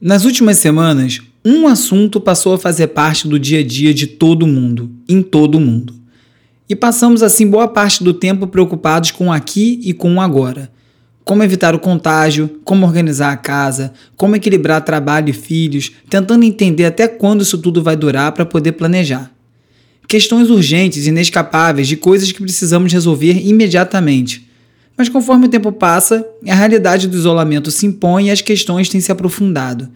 [0.00, 4.46] Nas últimas semanas, um assunto passou a fazer parte do dia a dia de todo
[4.46, 5.92] mundo, em todo mundo.
[6.68, 10.70] E passamos assim boa parte do tempo preocupados com o aqui e com o agora.
[11.24, 16.84] Como evitar o contágio, como organizar a casa, como equilibrar trabalho e filhos, tentando entender
[16.84, 19.32] até quando isso tudo vai durar para poder planejar.
[20.06, 24.47] Questões urgentes, inescapáveis, de coisas que precisamos resolver imediatamente.
[24.98, 29.00] Mas conforme o tempo passa, a realidade do isolamento se impõe e as questões têm
[29.00, 29.88] se aprofundado.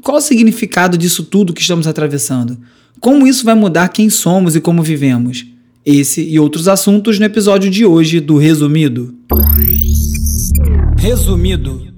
[0.00, 2.56] Qual o significado disso tudo que estamos atravessando?
[3.00, 5.44] Como isso vai mudar quem somos e como vivemos?
[5.84, 9.12] Esse e outros assuntos no episódio de hoje do Resumido.
[10.96, 11.94] Resumido.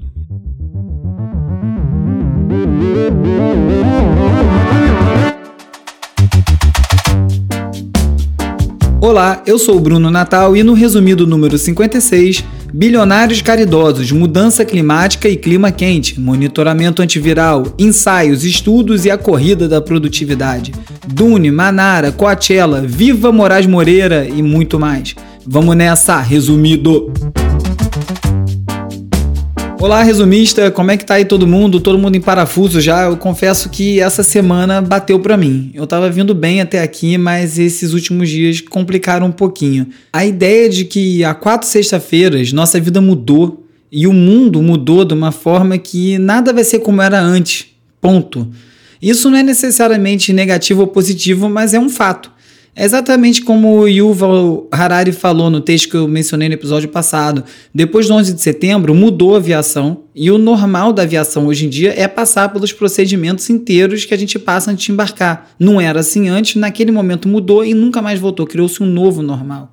[9.06, 12.42] Olá, eu sou o Bruno Natal e no resumido número 56,
[12.76, 19.80] bilionários caridosos, mudança climática e clima quente, monitoramento antiviral, ensaios, estudos e a corrida da
[19.80, 20.74] produtividade.
[21.06, 25.14] Dune, Manara, Coachella, Viva Moraes Moreira e muito mais.
[25.46, 27.10] Vamos nessa, resumido.
[29.78, 31.80] Olá, resumista, como é que tá aí todo mundo?
[31.80, 33.04] Todo mundo em parafuso já?
[33.04, 35.70] Eu confesso que essa semana bateu para mim.
[35.74, 39.86] Eu tava vindo bem até aqui, mas esses últimos dias complicaram um pouquinho.
[40.10, 45.12] A ideia de que há quatro sexta-feiras nossa vida mudou e o mundo mudou de
[45.12, 47.66] uma forma que nada vai ser como era antes.
[48.00, 48.48] Ponto.
[49.00, 52.32] Isso não é necessariamente negativo ou positivo, mas é um fato.
[52.78, 57.42] É exatamente como o Yuval Harari falou no texto que eu mencionei no episódio passado.
[57.74, 61.70] Depois do 11 de setembro, mudou a aviação e o normal da aviação hoje em
[61.70, 65.52] dia é passar pelos procedimentos inteiros que a gente passa antes de embarcar.
[65.58, 68.46] Não era assim antes, naquele momento mudou e nunca mais voltou.
[68.46, 69.72] Criou-se um novo normal.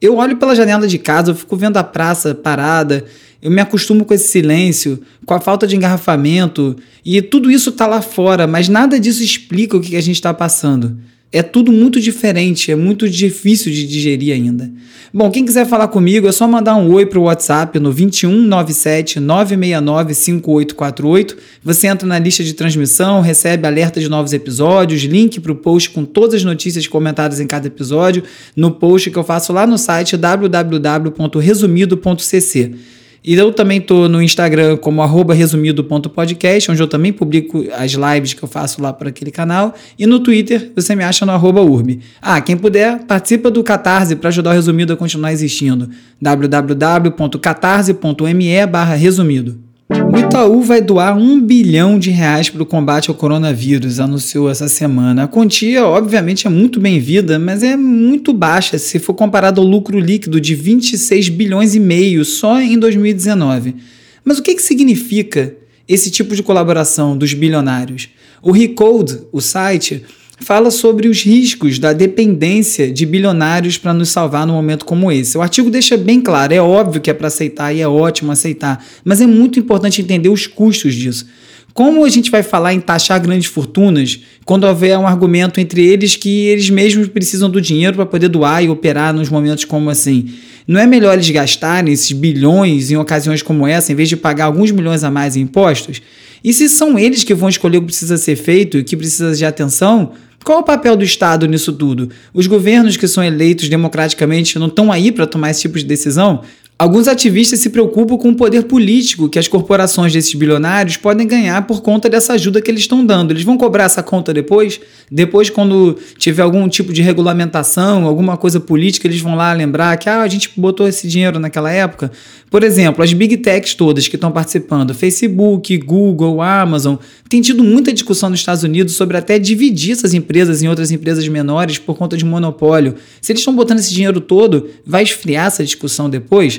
[0.00, 3.04] Eu olho pela janela de casa, eu fico vendo a praça parada,
[3.42, 7.88] eu me acostumo com esse silêncio, com a falta de engarrafamento, e tudo isso está
[7.88, 10.96] lá fora, mas nada disso explica o que a gente está passando.
[11.36, 14.72] É tudo muito diferente, é muito difícil de digerir ainda.
[15.12, 19.20] Bom, quem quiser falar comigo é só mandar um oi para o WhatsApp no 2197
[19.20, 21.36] 969 5848.
[21.62, 25.90] Você entra na lista de transmissão, recebe alerta de novos episódios, link para o post
[25.90, 28.22] com todas as notícias comentadas em cada episódio,
[28.56, 32.95] no post que eu faço lá no site www.resumido.cc.
[33.26, 38.44] E eu também tô no Instagram como resumido.podcast, onde eu também publico as lives que
[38.44, 39.74] eu faço lá para aquele canal.
[39.98, 41.98] E no Twitter você me acha no arroba urbe.
[42.22, 45.90] Ah, quem puder, participa do Catarse para ajudar o Resumido a continuar existindo.
[46.22, 48.48] www.catarse.me
[48.96, 49.65] resumido.
[49.88, 54.66] O Itaú vai doar um bilhão de reais para o combate ao coronavírus, anunciou essa
[54.66, 55.22] semana.
[55.22, 60.00] A quantia, obviamente, é muito bem-vinda, mas é muito baixa se for comparado ao lucro
[60.00, 63.76] líquido de 26 bilhões e meio só em 2019.
[64.24, 65.54] Mas o que, que significa
[65.88, 68.08] esse tipo de colaboração dos bilionários?
[68.42, 70.02] O Recode, o site,
[70.38, 75.36] fala sobre os riscos da dependência de bilionários para nos salvar num momento como esse.
[75.36, 78.84] O artigo deixa bem claro, é óbvio que é para aceitar e é ótimo aceitar,
[79.04, 81.26] mas é muito importante entender os custos disso.
[81.72, 86.16] Como a gente vai falar em taxar grandes fortunas quando houver um argumento entre eles
[86.16, 90.30] que eles mesmos precisam do dinheiro para poder doar e operar nos momentos como assim?
[90.66, 94.46] Não é melhor eles gastarem esses bilhões em ocasiões como essa, em vez de pagar
[94.46, 96.00] alguns milhões a mais em impostos?
[96.42, 98.96] E se são eles que vão escolher o que precisa ser feito e o que
[98.96, 100.12] precisa de atenção,
[100.46, 102.08] qual o papel do Estado nisso tudo?
[102.32, 106.40] Os governos que são eleitos democraticamente não estão aí para tomar esse tipo de decisão?
[106.78, 111.66] Alguns ativistas se preocupam com o poder político que as corporações desses bilionários podem ganhar
[111.66, 113.32] por conta dessa ajuda que eles estão dando.
[113.32, 114.78] Eles vão cobrar essa conta depois?
[115.10, 120.08] Depois, quando tiver algum tipo de regulamentação, alguma coisa política, eles vão lá lembrar que
[120.08, 122.12] ah, a gente botou esse dinheiro naquela época.
[122.56, 126.96] Por exemplo, as big techs todas que estão participando, Facebook, Google, Amazon,
[127.28, 131.28] tem tido muita discussão nos Estados Unidos sobre até dividir essas empresas em outras empresas
[131.28, 132.94] menores por conta de monopólio.
[133.20, 136.58] Se eles estão botando esse dinheiro todo, vai esfriar essa discussão depois?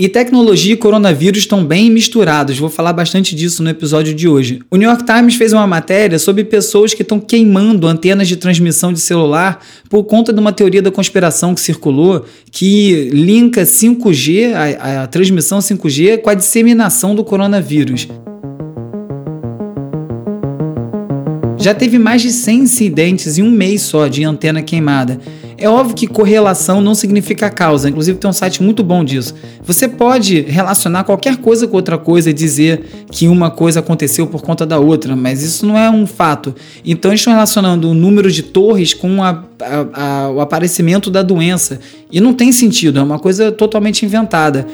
[0.00, 4.60] E tecnologia e coronavírus estão bem misturados, vou falar bastante disso no episódio de hoje.
[4.70, 8.92] O New York Times fez uma matéria sobre pessoas que estão queimando antenas de transmissão
[8.92, 15.02] de celular por conta de uma teoria da conspiração que circulou que linka 5G, a,
[15.02, 18.06] a transmissão 5G, com a disseminação do coronavírus.
[21.58, 25.18] Já teve mais de 100 incidentes em um mês só de antena queimada.
[25.60, 29.34] É óbvio que correlação não significa causa, inclusive tem um site muito bom disso.
[29.64, 34.40] Você pode relacionar qualquer coisa com outra coisa e dizer que uma coisa aconteceu por
[34.40, 36.54] conta da outra, mas isso não é um fato.
[36.84, 41.22] Então eles estão relacionando o número de torres com a, a, a, o aparecimento da
[41.22, 41.80] doença.
[42.12, 44.64] E não tem sentido, é uma coisa totalmente inventada.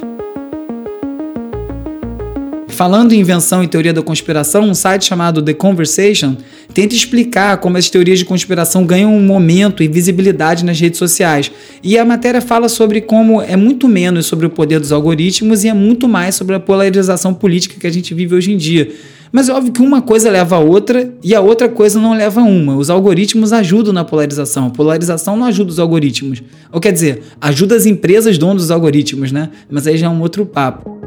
[2.75, 6.37] Falando em invenção e teoria da conspiração, um site chamado The Conversation
[6.75, 11.53] tenta explicar como as teorias de conspiração ganham um momento e visibilidade nas redes sociais.
[11.85, 15.69] E a matéria fala sobre como é muito menos sobre o poder dos algoritmos e
[15.69, 18.91] é muito mais sobre a polarização política que a gente vive hoje em dia.
[19.31, 22.41] Mas é óbvio que uma coisa leva a outra e a outra coisa não leva
[22.41, 22.75] a uma.
[22.77, 24.67] Os algoritmos ajudam na polarização.
[24.67, 26.43] A polarização não ajuda os algoritmos.
[26.73, 29.51] Ou quer dizer, ajuda as empresas donas dos algoritmos, né?
[29.71, 31.04] Mas aí já é um outro papo.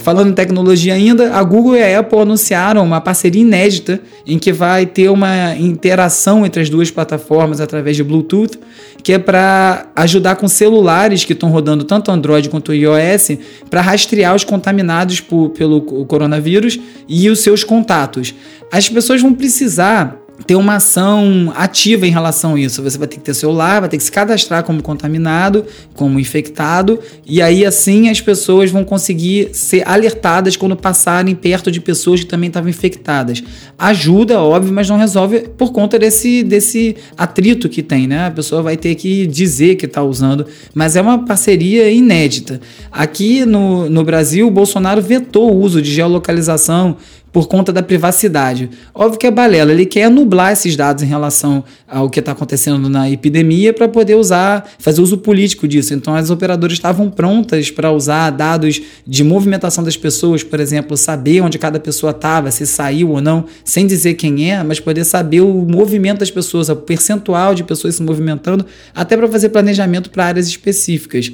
[0.00, 4.52] Falando em tecnologia ainda, a Google e a Apple anunciaram uma parceria inédita em que
[4.52, 8.58] vai ter uma interação entre as duas plataformas através de Bluetooth,
[9.02, 13.38] que é para ajudar com celulares que estão rodando tanto Android quanto iOS
[13.68, 18.34] para rastrear os contaminados por, pelo coronavírus e os seus contatos.
[18.72, 22.82] As pessoas vão precisar ter uma ação ativa em relação a isso.
[22.82, 25.64] Você vai ter que ter celular, vai ter que se cadastrar como contaminado,
[25.94, 31.80] como infectado, e aí assim as pessoas vão conseguir ser alertadas quando passarem perto de
[31.80, 33.42] pessoas que também estavam infectadas.
[33.78, 38.26] Ajuda, óbvio, mas não resolve por conta desse, desse atrito que tem, né?
[38.26, 42.60] A pessoa vai ter que dizer que está usando, mas é uma parceria inédita.
[42.90, 46.96] Aqui no, no Brasil, o Bolsonaro vetou o uso de geolocalização
[47.32, 48.70] por conta da privacidade.
[48.94, 52.88] Óbvio que é balela, ele quer nublar esses dados em relação ao que está acontecendo
[52.88, 55.94] na epidemia para poder usar, fazer uso político disso.
[55.94, 61.40] Então as operadoras estavam prontas para usar dados de movimentação das pessoas, por exemplo, saber
[61.40, 65.40] onde cada pessoa estava, se saiu ou não, sem dizer quem é, mas poder saber
[65.40, 70.26] o movimento das pessoas, o percentual de pessoas se movimentando, até para fazer planejamento para
[70.26, 71.32] áreas específicas.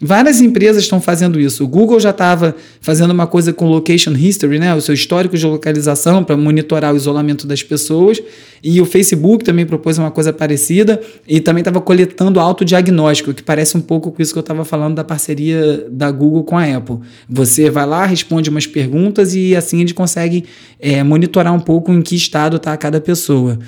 [0.00, 1.64] Várias empresas estão fazendo isso.
[1.64, 5.44] O Google já estava fazendo uma coisa com location history, né, o seu histórico de
[5.44, 8.22] localização para monitorar o isolamento das pessoas.
[8.62, 13.76] E o Facebook também propôs uma coisa parecida e também estava coletando autodiagnóstico, que parece
[13.76, 16.98] um pouco com isso que eu estava falando da parceria da Google com a Apple.
[17.28, 20.44] Você vai lá, responde umas perguntas e assim a gente consegue
[20.78, 23.58] é, monitorar um pouco em que estado está cada pessoa.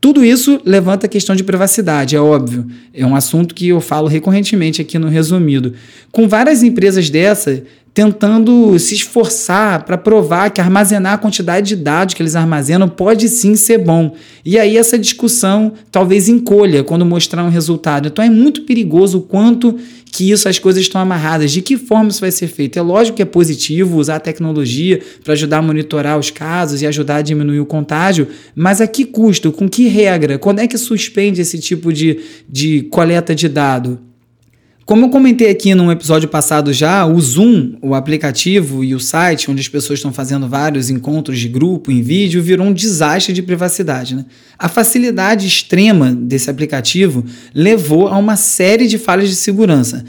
[0.00, 2.66] Tudo isso levanta a questão de privacidade, é óbvio.
[2.94, 5.74] É um assunto que eu falo recorrentemente aqui no resumido.
[6.10, 7.62] Com várias empresas dessa
[7.92, 13.28] tentando se esforçar para provar que armazenar a quantidade de dados que eles armazenam pode
[13.28, 14.14] sim ser bom.
[14.44, 18.08] E aí essa discussão talvez encolha quando mostrar um resultado.
[18.08, 19.76] Então é muito perigoso o quanto
[20.12, 21.52] que isso as coisas estão amarradas.
[21.52, 22.78] De que forma isso vai ser feito?
[22.78, 26.86] É lógico que é positivo usar a tecnologia para ajudar a monitorar os casos e
[26.86, 29.52] ajudar a diminuir o contágio, mas a que custo?
[29.52, 30.38] Com que regra?
[30.38, 34.09] Quando é que suspende esse tipo de, de coleta de dado?
[34.90, 39.48] Como eu comentei aqui num episódio passado já, o Zoom, o aplicativo e o site
[39.48, 43.40] onde as pessoas estão fazendo vários encontros de grupo em vídeo, virou um desastre de
[43.40, 44.16] privacidade.
[44.16, 44.24] Né?
[44.58, 50.04] A facilidade extrema desse aplicativo levou a uma série de falhas de segurança.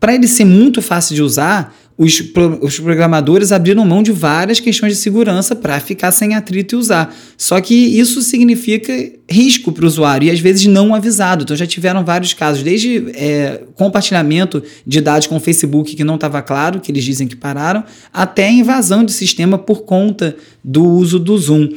[0.00, 2.22] Para ele ser muito fácil de usar, os,
[2.60, 7.14] os programadores abriram mão de várias questões de segurança para ficar sem atrito e usar.
[7.36, 8.92] Só que isso significa
[9.28, 11.44] risco para o usuário e às vezes não avisado.
[11.44, 16.14] Então já tiveram vários casos, desde é, compartilhamento de dados com o Facebook que não
[16.14, 21.18] estava claro, que eles dizem que pararam, até invasão de sistema por conta do uso
[21.18, 21.68] do Zoom.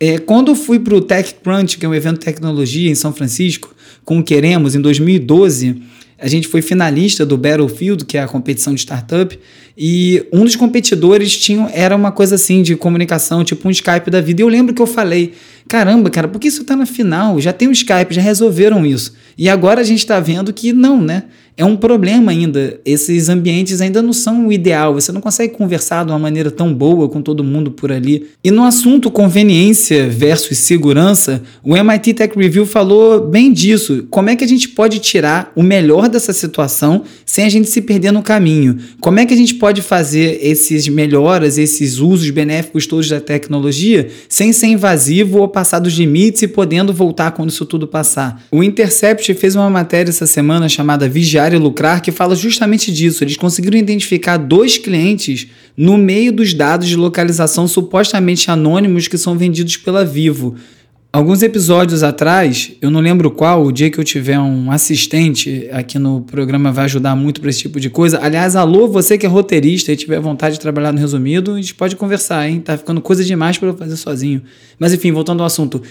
[0.00, 3.12] É, quando eu fui para o TechCrunch, que é um evento de tecnologia em São
[3.12, 3.74] Francisco,
[4.04, 5.82] com o Queremos, em 2012
[6.18, 9.38] a gente foi finalista do Battlefield, que é a competição de startup,
[9.76, 14.20] e um dos competidores tinha, era uma coisa assim de comunicação, tipo um Skype da
[14.20, 14.42] vida.
[14.42, 15.34] E eu lembro que eu falei:
[15.68, 17.40] caramba, cara, por que isso tá na final?
[17.40, 19.12] Já tem o Skype, já resolveram isso.
[19.36, 21.24] E agora a gente está vendo que não, né?
[21.58, 22.78] é um problema ainda.
[22.84, 24.94] Esses ambientes ainda não são o ideal.
[24.94, 28.28] Você não consegue conversar de uma maneira tão boa com todo mundo por ali.
[28.44, 34.06] E no assunto conveniência versus segurança, o MIT Tech Review falou bem disso.
[34.08, 37.82] Como é que a gente pode tirar o melhor dessa situação sem a gente se
[37.82, 38.78] perder no caminho?
[39.00, 44.08] Como é que a gente pode fazer esses melhoras, esses usos benéficos todos da tecnologia
[44.28, 48.40] sem ser invasivo ou passar dos limites e podendo voltar quando isso tudo passar?
[48.48, 53.24] O Intercept fez uma matéria essa semana chamada Vigiar e Lucrar que fala justamente disso.
[53.24, 59.36] Eles conseguiram identificar dois clientes no meio dos dados de localização supostamente anônimos que são
[59.36, 60.54] vendidos pela Vivo.
[61.10, 65.98] Alguns episódios atrás, eu não lembro qual, o dia que eu tiver um assistente aqui
[65.98, 68.20] no programa vai ajudar muito para esse tipo de coisa.
[68.22, 71.74] Aliás, alô, você que é roteirista e tiver vontade de trabalhar no resumido, a gente
[71.74, 72.60] pode conversar, hein?
[72.60, 74.42] Tá ficando coisa demais para eu fazer sozinho.
[74.78, 75.82] Mas enfim, voltando ao assunto.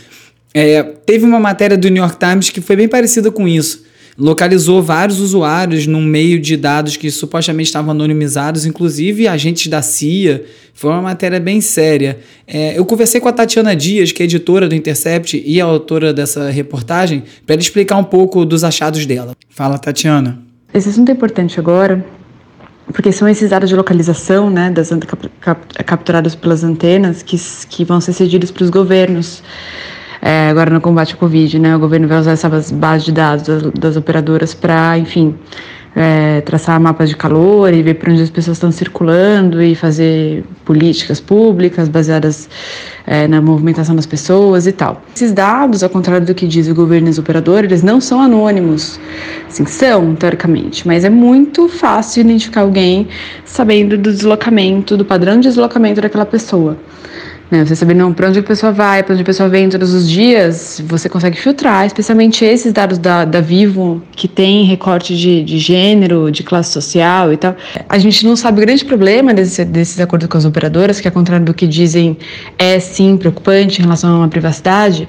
[0.53, 3.86] É, teve uma matéria do New York Times que foi bem parecida com isso
[4.17, 10.43] localizou vários usuários num meio de dados que supostamente estavam anonimizados, inclusive agentes da CIA.
[10.73, 12.19] Foi uma matéria bem séria.
[12.47, 16.49] É, eu conversei com a Tatiana Dias, que é editora do Intercept e autora dessa
[16.49, 19.33] reportagem, para explicar um pouco dos achados dela.
[19.49, 20.39] Fala, Tatiana.
[20.73, 22.03] Esse assunto é importante agora
[22.93, 24.89] porque são esses dados de localização, né, das
[25.85, 27.37] capturados pelas antenas, que,
[27.69, 29.43] que vão ser cedidos para os governos.
[30.29, 33.47] É, agora no combate ao Covid, né, o governo vai usar essas bases de dados
[33.47, 35.33] das, das operadoras para, enfim,
[35.95, 40.43] é, traçar mapas de calor e ver para onde as pessoas estão circulando e fazer
[40.65, 42.49] políticas públicas baseadas
[43.05, 45.01] é, na movimentação das pessoas e tal.
[45.15, 48.19] Esses dados, ao contrário do que diz o governo e os operadores, eles não são
[48.19, 48.99] anônimos.
[49.47, 53.07] Sim, são, teoricamente, mas é muito fácil identificar alguém
[53.45, 56.75] sabendo do deslocamento, do padrão de deslocamento daquela pessoa.
[57.49, 57.63] Né?
[57.63, 60.09] Você saber não para onde a pessoa vai, para onde a pessoa vem todos os
[60.09, 65.57] dias, você consegue filtrar, especialmente esses dados da, da Vivo, que tem recorte de, de
[65.57, 67.55] gênero, de classe social e tal.
[67.87, 71.13] A gente não sabe o grande problema desse, desses acordos com as operadoras, que, ao
[71.13, 72.17] contrário do que dizem,
[72.57, 75.07] é sim preocupante em relação à privacidade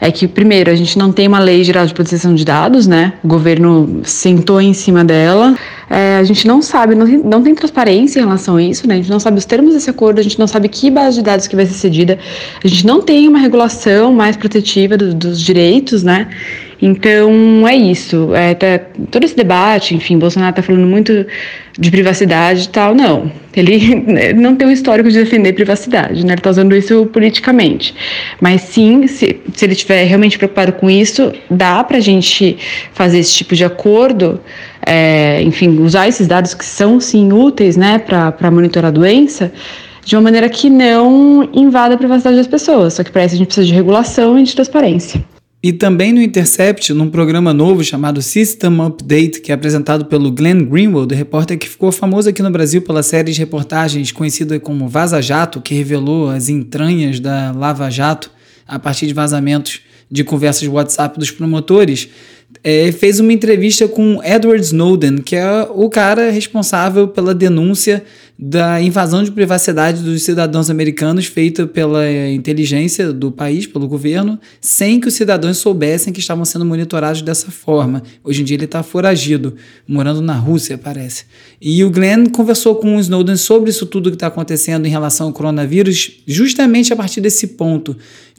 [0.00, 3.14] é que, primeiro, a gente não tem uma lei geral de proteção de dados, né?
[3.22, 5.56] O governo sentou em cima dela.
[5.88, 8.94] É, a gente não sabe, não tem, não tem transparência em relação a isso, né?
[8.94, 11.22] A gente não sabe os termos desse acordo, a gente não sabe que base de
[11.22, 12.18] dados que vai ser cedida,
[12.62, 16.28] a gente não tem uma regulação mais protetiva do, dos direitos, né?
[16.80, 18.34] Então é isso.
[18.34, 18.78] É, tá,
[19.10, 21.26] todo esse debate, enfim, Bolsonaro está falando muito
[21.78, 22.94] de privacidade e tal.
[22.94, 26.32] Não, ele não tem um histórico de defender privacidade, né?
[26.32, 27.94] Ele está usando isso politicamente.
[28.40, 32.58] Mas sim, se, se ele estiver realmente preocupado com isso, dá para a gente
[32.92, 34.40] fazer esse tipo de acordo.
[34.84, 39.50] É, enfim, usar esses dados que são sim úteis, né, para monitorar a doença
[40.04, 42.94] de uma maneira que não invada a privacidade das pessoas.
[42.94, 45.20] Só que para isso a gente precisa de regulação e de transparência.
[45.66, 50.64] E também no Intercept, num programa novo chamado System Update, que é apresentado pelo Glenn
[50.64, 55.20] Greenwald, repórter que ficou famoso aqui no Brasil pela série de reportagens conhecida como Vaza
[55.20, 58.30] Jato, que revelou as entranhas da Lava Jato
[58.64, 62.10] a partir de vazamentos de conversas WhatsApp dos promotores,
[62.68, 68.02] é, fez uma entrevista com Edward Snowden, que é o cara responsável pela denúncia
[68.36, 74.98] da invasão de privacidade dos cidadãos americanos feita pela inteligência do país, pelo governo, sem
[74.98, 78.02] que os cidadãos soubessem que estavam sendo monitorados dessa forma.
[78.24, 79.54] Hoje em dia ele está foragido,
[79.86, 81.24] morando na Rússia, parece.
[81.62, 85.28] E o Glenn conversou com o Snowden sobre isso tudo que está acontecendo em relação
[85.28, 87.96] ao coronavírus, justamente a partir desse ponto.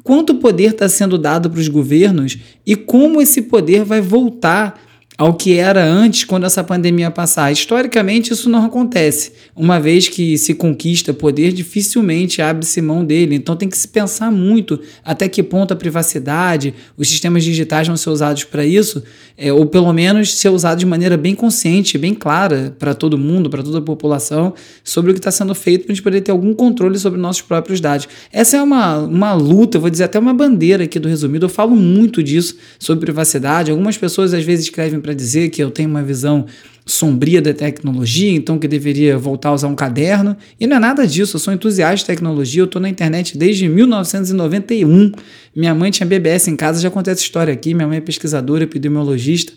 [0.07, 4.86] Quanto poder está sendo dado para os governos e como esse poder vai voltar
[5.17, 7.51] ao que era antes quando essa pandemia passar.
[7.51, 9.31] Historicamente, isso não acontece.
[9.55, 13.35] Uma vez que se conquista poder, dificilmente abre-se mão dele.
[13.35, 17.97] Então tem que se pensar muito até que ponto a privacidade, os sistemas digitais vão
[17.97, 19.03] ser usados para isso,
[19.35, 23.49] é, ou pelo menos ser usado de maneira bem consciente, bem clara para todo mundo,
[23.49, 26.31] para toda a população, sobre o que está sendo feito para a gente poder ter
[26.31, 28.07] algum controle sobre nossos próprios dados.
[28.31, 31.45] Essa é uma, uma luta, vou dizer até uma bandeira aqui do resumido.
[31.45, 33.71] Eu falo muito disso sobre privacidade.
[33.71, 36.45] Algumas pessoas às vezes escrevem para dizer que eu tenho uma visão
[36.85, 40.35] sombria da tecnologia, então que deveria voltar a usar um caderno.
[40.59, 43.69] E não é nada disso, eu sou entusiasta de tecnologia, eu estou na internet desde
[43.69, 45.13] 1991.
[45.55, 48.65] Minha mãe tinha BBS em casa, já contei essa história aqui, minha mãe é pesquisadora,
[48.65, 49.53] epidemiologista.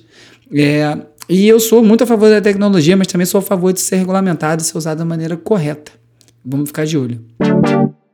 [0.55, 0.97] É,
[1.29, 3.97] e eu sou muito a favor da tecnologia, mas também sou a favor de ser
[3.97, 5.91] regulamentado e ser usado da maneira correta.
[6.45, 7.21] Vamos ficar de olho.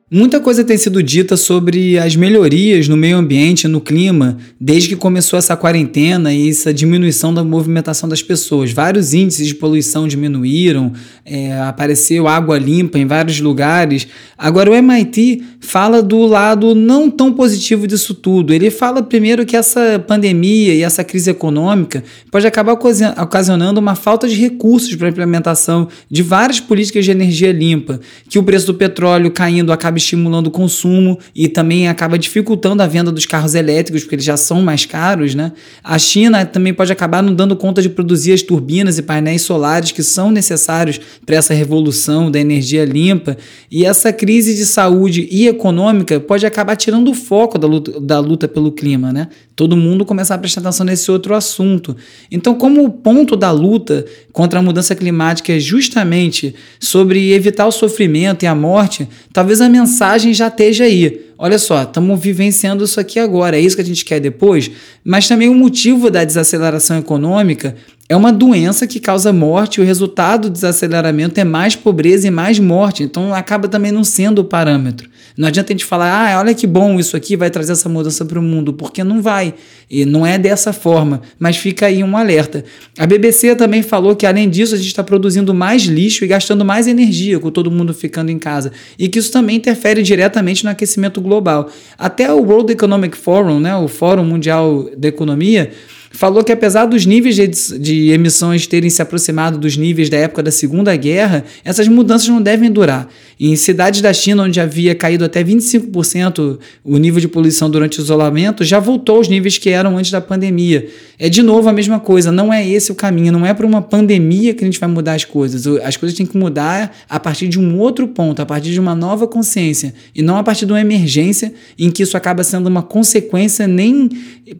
[0.08, 4.94] Muita coisa tem sido dita sobre as melhorias no meio ambiente, no clima, desde que
[4.94, 8.70] começou essa quarentena e essa diminuição da movimentação das pessoas.
[8.70, 10.92] Vários índices de poluição diminuíram,
[11.24, 14.06] é, apareceu água limpa em vários lugares.
[14.38, 18.54] Agora, o MIT fala do lado não tão positivo disso tudo.
[18.54, 24.28] Ele fala primeiro que essa pandemia e essa crise econômica pode acabar ocasionando uma falta
[24.28, 27.98] de recursos para a implementação de várias políticas de energia limpa,
[28.28, 32.82] que o preço do petróleo caindo acaba acaba estimulando o consumo e também acaba dificultando
[32.82, 35.52] a venda dos carros elétricos, porque eles já são mais caros, né?
[35.82, 39.92] A China também pode acabar não dando conta de produzir as turbinas e painéis solares
[39.92, 43.36] que são necessários para essa revolução da energia limpa.
[43.70, 48.20] E essa crise de saúde e econômica pode acabar tirando o foco da luta, da
[48.20, 49.28] luta pelo clima, né?
[49.54, 51.96] Todo mundo começar a prestar atenção nesse outro assunto.
[52.30, 57.72] Então, como o ponto da luta contra a mudança climática é justamente sobre evitar o
[57.72, 61.24] sofrimento e a morte, talvez a mensagem mensagem já esteja aí.
[61.38, 64.70] Olha só, estamos vivenciando isso aqui agora, é isso que a gente quer depois,
[65.04, 67.76] mas também o motivo da desaceleração econômica
[68.08, 72.30] é uma doença que causa morte e o resultado do desaceleramento é mais pobreza e
[72.30, 75.08] mais morte, então acaba também não sendo o parâmetro.
[75.36, 78.24] Não adianta a gente falar, ah, olha que bom isso aqui vai trazer essa mudança
[78.24, 79.52] para o mundo, porque não vai.
[79.90, 82.64] E não é dessa forma, mas fica aí um alerta.
[82.96, 86.64] A BBC também falou que, além disso, a gente está produzindo mais lixo e gastando
[86.64, 88.72] mais energia com todo mundo ficando em casa.
[88.98, 91.70] E que isso também interfere diretamente no aquecimento global.
[91.98, 95.70] Até o World Economic Forum, né, o Fórum Mundial da Economia,
[96.10, 100.42] falou que apesar dos níveis de, de emissões terem se aproximado dos níveis da época
[100.42, 103.08] da Segunda Guerra, essas mudanças não devem durar.
[103.38, 108.02] Em cidades da China, onde havia caído até 25% o nível de poluição durante o
[108.02, 110.88] isolamento, já voltou aos níveis que eram antes da pandemia.
[111.18, 113.80] É de novo a mesma coisa, não é esse o caminho, não é para uma
[113.80, 115.66] pandemia que a gente vai mudar as coisas.
[115.82, 118.94] As coisas têm que mudar a partir de um outro ponto, a partir de uma
[118.94, 122.82] nova consciência, e não a partir de uma emergência em que isso acaba sendo uma
[122.82, 124.10] consequência nem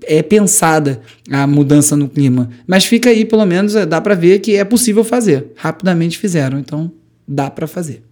[0.04, 2.48] é, pensada a mudança no clima.
[2.66, 5.52] Mas fica aí, pelo menos, dá para ver que é possível fazer.
[5.56, 6.90] Rapidamente fizeram, então
[7.26, 8.02] dá para fazer.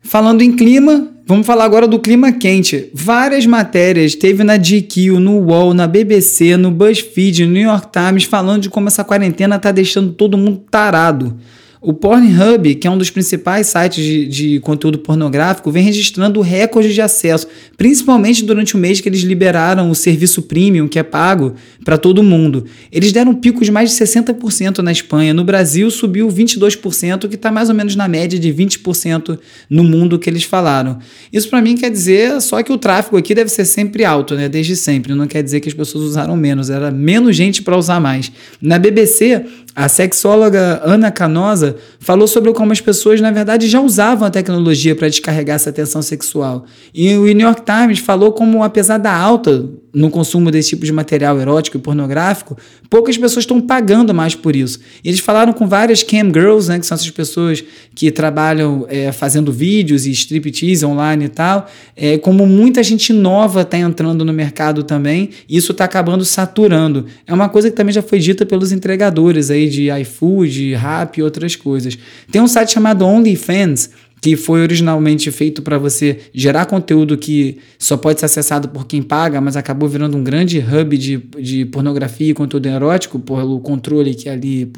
[0.00, 2.88] Falando em clima, vamos falar agora do clima quente.
[2.94, 8.24] Várias matérias teve na GQ, no UOL, na BBC, no BuzzFeed, no New York Times
[8.24, 11.38] falando de como essa quarentena tá deixando todo mundo tarado.
[11.80, 16.92] O Pornhub, que é um dos principais sites de, de, conteúdo pornográfico, vem registrando recordes
[16.92, 21.54] de acesso, principalmente durante o mês que eles liberaram o serviço premium, que é pago
[21.84, 22.64] para todo mundo.
[22.90, 25.32] Eles deram um pico de mais de 60% na Espanha.
[25.32, 29.38] No Brasil, subiu 22%, que está mais ou menos na média de 20%
[29.70, 30.98] no mundo que eles falaram.
[31.32, 34.48] Isso para mim quer dizer só que o tráfego aqui deve ser sempre alto, né?
[34.48, 35.14] desde sempre.
[35.14, 38.32] Não quer dizer que as pessoas usaram menos, era menos gente para usar mais.
[38.60, 39.44] Na BBC,
[39.78, 44.96] a sexóloga Ana Canosa falou sobre como as pessoas, na verdade, já usavam a tecnologia
[44.96, 46.64] para descarregar essa tensão sexual.
[46.92, 50.92] E o New York Times falou como, apesar da alta no consumo desse tipo de
[50.92, 52.56] material erótico e pornográfico,
[52.90, 54.80] poucas pessoas estão pagando mais por isso.
[55.02, 59.10] E eles falaram com várias cam girls, né, que são essas pessoas que trabalham é,
[59.12, 61.66] fazendo vídeos e striptease online e tal,
[61.96, 67.06] é, como muita gente nova está entrando no mercado também, e isso está acabando saturando.
[67.26, 71.22] É uma coisa que também já foi dita pelos entregadores aí de iFood, Rap e
[71.22, 71.98] outras coisas.
[72.30, 77.96] Tem um site chamado OnlyFans, que foi originalmente feito para você gerar conteúdo que só
[77.96, 82.30] pode ser acessado por quem paga, mas acabou virando um grande hub de, de pornografia
[82.30, 84.70] e conteúdo erótico, pelo controle que ali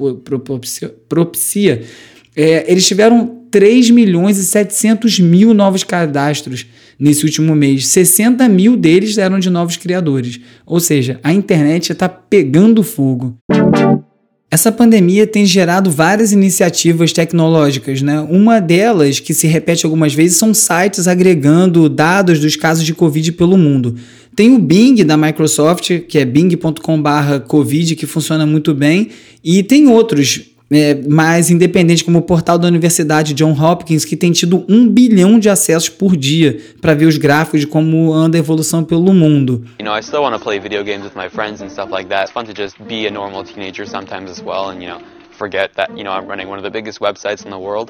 [1.09, 1.82] propicia.
[2.37, 6.66] É, eles tiveram 3 milhões e 700 mil novos cadastros
[6.99, 7.87] nesse último mês.
[7.88, 10.38] 60 mil deles eram de novos criadores.
[10.64, 13.37] Ou seja, a internet está pegando fogo.
[14.52, 18.20] Essa pandemia tem gerado várias iniciativas tecnológicas, né?
[18.28, 23.30] Uma delas, que se repete algumas vezes, são sites agregando dados dos casos de Covid
[23.32, 23.94] pelo mundo.
[24.34, 29.10] Tem o Bing da Microsoft, que é bing.com/covid, que funciona muito bem,
[29.44, 34.30] e tem outros é, mais independente, como o portal da Universidade John Hopkins, que tem
[34.30, 38.40] tido um bilhão de acessos por dia para ver os gráficos de como anda a
[38.40, 39.64] evolução pelo mundo.
[39.78, 42.09] You know, I still want to play video games with my friends and stuff like
[42.11, 42.24] that.
[42.24, 45.00] It's fun to just be a normal teenager sometimes as well, and you know
[45.48, 46.04] that, you.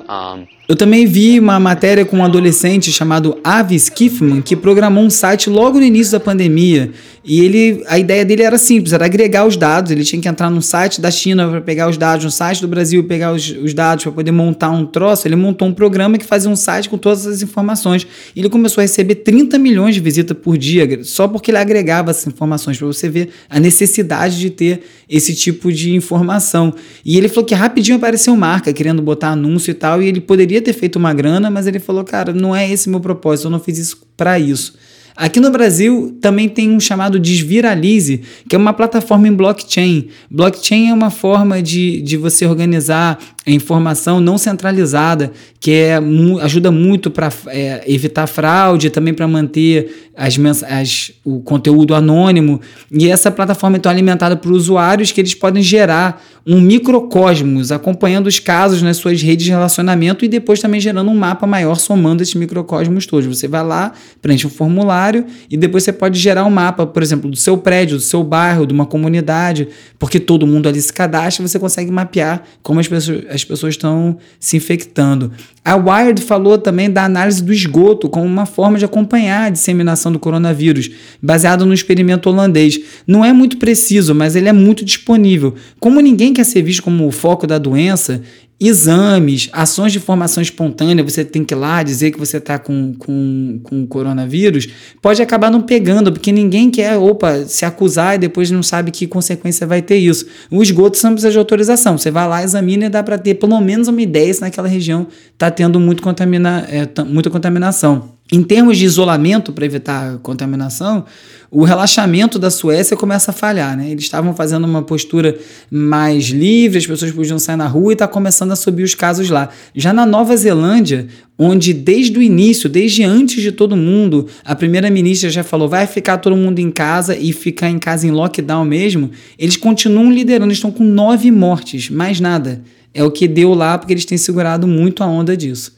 [0.08, 5.10] Um, eu também vi uma matéria com um adolescente chamado Avis Kiffman, que programou um
[5.10, 6.92] site logo no início da pandemia.
[7.22, 9.92] E ele, a ideia dele era simples, era agregar os dados.
[9.92, 12.68] Ele tinha que entrar no site da China para pegar os dados, no site do
[12.68, 15.28] Brasil pegar os, os dados para poder montar um troço.
[15.28, 18.06] Ele montou um programa que fazia um site com todas as informações.
[18.34, 22.26] Ele começou a receber 30 milhões de visitas por dia, só porque ele agregava essas
[22.26, 26.72] informações, para você ver a necessidade de ter esse tipo de informação.
[27.04, 30.62] E ele falou que rapidinho apareceu marca querendo botar anúncio e tal, e ele poderia
[30.62, 33.60] ter feito uma grana, mas ele falou, cara, não é esse meu propósito, eu não
[33.60, 34.74] fiz isso para isso.
[35.20, 40.08] Aqui no Brasil também tem um chamado Desviralize, que é uma plataforma em blockchain.
[40.30, 46.00] Blockchain é uma forma de, de você organizar a informação não centralizada, que é,
[46.42, 52.60] ajuda muito para é, evitar fraude, também para manter as, as, o conteúdo anônimo.
[52.92, 58.26] E essa plataforma então, é alimentada por usuários que eles podem gerar um microcosmos, acompanhando
[58.26, 62.22] os casos nas suas redes de relacionamento e depois também gerando um mapa maior somando
[62.22, 63.26] esses microcosmos todos.
[63.26, 67.30] Você vai lá, preenche um formulário e depois você pode gerar um mapa, por exemplo,
[67.30, 71.46] do seu prédio, do seu bairro, de uma comunidade, porque todo mundo ali se cadastra,
[71.46, 75.30] você consegue mapear como as pessoas, as pessoas estão se infectando.
[75.64, 80.10] A Wired falou também da análise do esgoto como uma forma de acompanhar a disseminação
[80.10, 80.90] do coronavírus,
[81.22, 82.80] baseado no experimento holandês.
[83.06, 85.54] Não é muito preciso, mas ele é muito disponível.
[85.78, 88.20] Como ninguém quer ser visto como o foco da doença,
[88.60, 92.92] exames, ações de formação espontânea, você tem que ir lá dizer que você está com,
[92.98, 94.68] com, com coronavírus,
[95.00, 99.06] pode acabar não pegando, porque ninguém quer, opa, se acusar e depois não sabe que
[99.06, 100.26] consequência vai ter isso.
[100.50, 103.36] O esgoto você não precisa de autorização, você vai lá, examina e dá para ter
[103.36, 108.19] pelo menos uma ideia se naquela região está tendo muito contamina, é, muita contaminação.
[108.32, 111.04] Em termos de isolamento para evitar contaminação,
[111.50, 113.90] o relaxamento da Suécia começa a falhar, né?
[113.90, 115.36] Eles estavam fazendo uma postura
[115.68, 119.28] mais livre, as pessoas podiam sair na rua e está começando a subir os casos
[119.30, 119.48] lá.
[119.74, 125.28] Já na Nova Zelândia, onde desde o início, desde antes de todo mundo, a primeira-ministra
[125.28, 129.10] já falou: vai ficar todo mundo em casa e ficar em casa em lockdown mesmo,
[129.36, 132.62] eles continuam liderando, estão com nove mortes, mais nada.
[132.94, 135.72] É o que deu lá porque eles têm segurado muito a onda disso.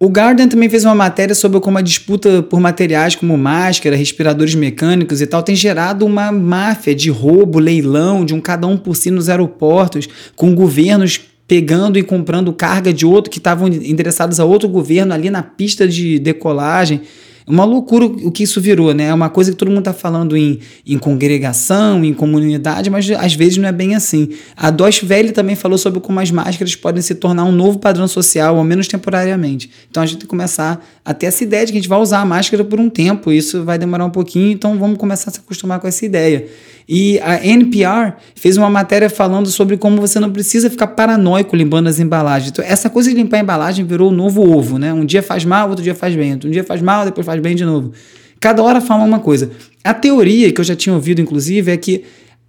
[0.00, 4.54] O Garden também fez uma matéria sobre como a disputa por materiais como máscara, respiradores
[4.54, 8.94] mecânicos e tal tem gerado uma máfia de roubo, leilão, de um cada um por
[8.94, 14.44] si nos aeroportos, com governos pegando e comprando carga de outro que estavam endereçados a
[14.44, 17.00] outro governo ali na pista de decolagem
[17.48, 19.06] uma loucura o que isso virou, né?
[19.06, 23.34] É uma coisa que todo mundo está falando em, em congregação, em comunidade, mas às
[23.34, 24.30] vezes não é bem assim.
[24.56, 28.06] A Deutsche Welle também falou sobre como as máscaras podem se tornar um novo padrão
[28.06, 29.70] social, ao menos temporariamente.
[29.90, 31.98] Então a gente tem que começar a ter essa ideia de que a gente vai
[31.98, 35.32] usar a máscara por um tempo, isso vai demorar um pouquinho, então vamos começar a
[35.32, 36.46] se acostumar com essa ideia.
[36.88, 41.86] E a NPR fez uma matéria falando sobre como você não precisa ficar paranoico limpando
[41.86, 42.50] as embalagens.
[42.50, 44.90] Então, essa coisa de limpar a embalagem virou o novo ovo, né?
[44.92, 46.32] Um dia faz mal, outro dia faz bem.
[46.32, 47.92] Um dia faz mal, depois faz bem de novo.
[48.40, 49.50] Cada hora fala uma coisa.
[49.84, 52.04] A teoria que eu já tinha ouvido, inclusive, é que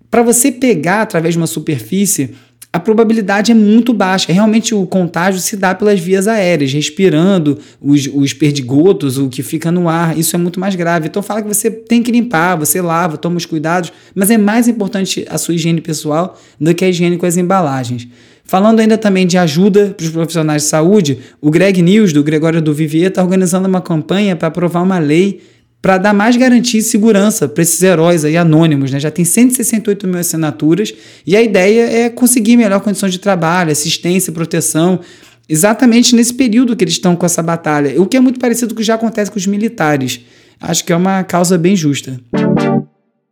[0.09, 2.35] para você pegar através de uma superfície
[2.71, 4.31] a probabilidade é muito baixa.
[4.31, 9.71] Realmente o contágio se dá pelas vias aéreas, respirando os, os perdigotos, o que fica
[9.71, 10.15] no ar.
[10.17, 11.07] Isso é muito mais grave.
[11.07, 14.67] Então fala que você tem que limpar, você lava, toma os cuidados, mas é mais
[14.67, 18.07] importante a sua higiene pessoal do que a higiene com as embalagens.
[18.43, 22.61] Falando ainda também de ajuda para os profissionais de saúde, o Greg News, do Gregório
[22.61, 25.41] do Vivier, está organizando uma campanha para aprovar uma lei
[25.81, 28.91] para dar mais garantia e segurança para esses heróis aí anônimos.
[28.91, 28.99] Né?
[28.99, 30.93] Já tem 168 mil assinaturas
[31.25, 34.99] e a ideia é conseguir melhor condições de trabalho, assistência, proteção,
[35.47, 38.75] exatamente nesse período que eles estão com essa batalha, o que é muito parecido com
[38.75, 40.19] o que já acontece com os militares.
[40.59, 42.19] Acho que é uma causa bem justa.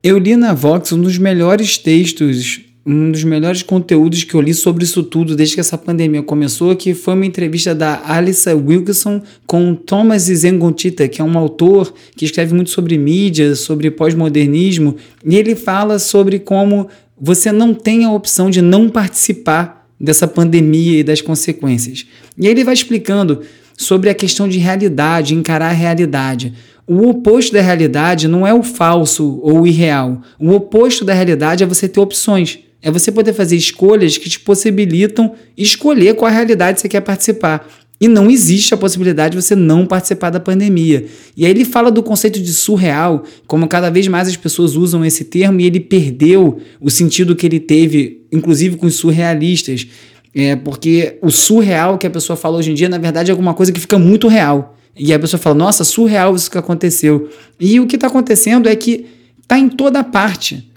[0.01, 4.53] Eu li na Vox um dos melhores textos um dos melhores conteúdos que eu li
[4.53, 9.21] sobre isso tudo desde que essa pandemia começou, que foi uma entrevista da Alissa Wilkinson
[9.45, 14.95] com Thomas Zengontita, que é um autor que escreve muito sobre mídia, sobre pós-modernismo,
[15.25, 16.87] e ele fala sobre como
[17.19, 22.05] você não tem a opção de não participar dessa pandemia e das consequências.
[22.37, 23.41] E aí ele vai explicando
[23.75, 26.53] sobre a questão de realidade, encarar a realidade.
[26.87, 30.21] O oposto da realidade não é o falso ou o irreal.
[30.39, 32.59] O oposto da realidade é você ter opções.
[32.87, 37.67] É você poder fazer escolhas que te possibilitam escolher qual realidade você quer participar.
[37.99, 41.05] E não existe a possibilidade de você não participar da pandemia.
[41.35, 45.03] E aí ele fala do conceito de surreal, como cada vez mais as pessoas usam
[45.03, 49.85] esse termo, e ele perdeu o sentido que ele teve, inclusive com os surrealistas.
[50.33, 53.53] É, porque o surreal que a pessoa fala hoje em dia, na verdade, é alguma
[53.53, 54.77] coisa que fica muito real.
[54.95, 57.29] E a pessoa fala, nossa, surreal isso que aconteceu.
[57.59, 59.07] E o que está acontecendo é que
[59.41, 60.71] está em toda parte.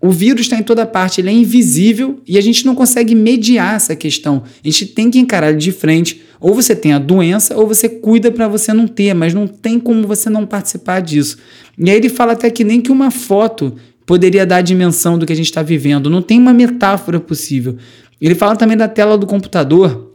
[0.00, 3.76] O vírus está em toda parte, ele é invisível e a gente não consegue mediar
[3.76, 4.42] essa questão.
[4.44, 6.22] A gente tem que encarar ele de frente.
[6.38, 9.80] Ou você tem a doença, ou você cuida para você não ter, mas não tem
[9.80, 11.38] como você não participar disso.
[11.78, 15.24] E aí ele fala até que nem que uma foto poderia dar a dimensão do
[15.24, 16.10] que a gente está vivendo.
[16.10, 17.76] Não tem uma metáfora possível.
[18.20, 20.12] Ele fala também da tela do computador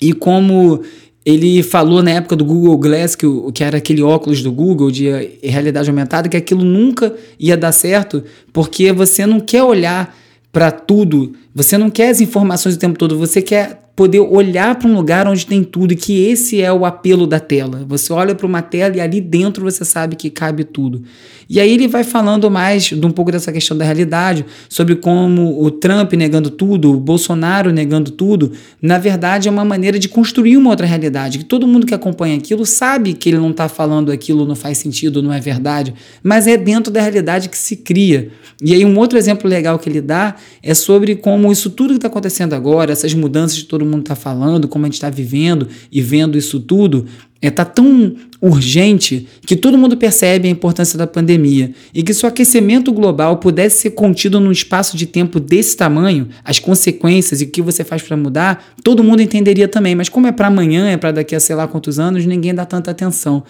[0.00, 0.82] e como
[1.24, 5.08] ele falou na época do Google Glass, que, que era aquele óculos do Google de
[5.42, 10.16] realidade aumentada, que aquilo nunca ia dar certo, porque você não quer olhar
[10.52, 14.88] para tudo, você não quer as informações o tempo todo, você quer poder olhar para
[14.88, 17.84] um lugar onde tem tudo que esse é o apelo da tela.
[17.86, 21.02] Você olha para uma tela e ali dentro você sabe que cabe tudo.
[21.48, 25.62] E aí ele vai falando mais de um pouco dessa questão da realidade, sobre como
[25.62, 30.56] o Trump negando tudo, o Bolsonaro negando tudo, na verdade é uma maneira de construir
[30.56, 34.10] uma outra realidade, que todo mundo que acompanha aquilo sabe que ele não está falando
[34.10, 38.30] aquilo, não faz sentido, não é verdade, mas é dentro da realidade que se cria.
[38.62, 41.96] E aí um outro exemplo legal que ele dá é sobre como isso tudo que
[41.96, 45.68] está acontecendo agora, essas mudanças que todo mundo está falando, como a gente está vivendo
[45.90, 47.06] e vendo isso tudo,
[47.42, 52.14] está é, tá tão urgente que todo mundo percebe a importância da pandemia e que
[52.14, 57.40] se o aquecimento global pudesse ser contido num espaço de tempo desse tamanho, as consequências
[57.40, 59.94] e o que você faz para mudar, todo mundo entenderia também.
[59.94, 62.64] Mas como é para amanhã, é para daqui a sei lá quantos anos, ninguém dá
[62.64, 63.42] tanta atenção.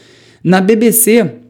[0.43, 1.42] Na BBC,